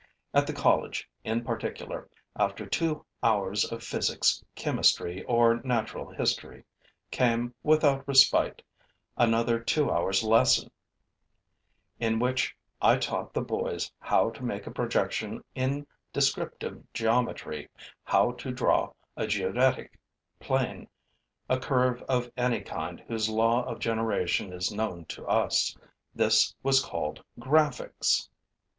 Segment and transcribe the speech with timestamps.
[0.33, 6.63] At the college in particular, after two hours of physics, chemistry or natural history,
[7.11, 8.63] came, without respite,
[9.15, 10.71] another two hours' lesson,
[11.99, 17.69] in which I taught the boys how to make a projection in descriptive geometry,
[18.03, 19.99] how to draw a geodetic
[20.39, 20.87] plane,
[21.47, 25.77] a curve of any kind whose law of generation is known to us.
[26.15, 28.29] This was called graphics.